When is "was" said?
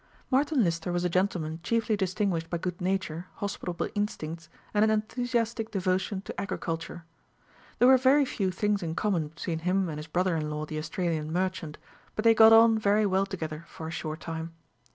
0.91-1.05